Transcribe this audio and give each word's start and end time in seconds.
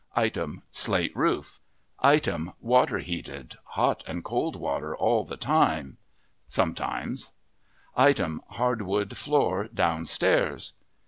Item: 0.15 0.63
Slate 0.71 1.15
roof; 1.15 1.59
item: 1.99 2.53
water 2.59 2.97
heated, 2.97 3.57
hot 3.77 4.03
and 4.07 4.23
cold 4.23 4.55
water 4.55 4.95
all 4.95 5.23
the 5.25 5.37
time 5.37 5.97
sometimes; 6.47 7.33
item: 7.95 8.41
hardwood 8.49 9.15
floor 9.15 9.67
downstairs. 9.67 10.73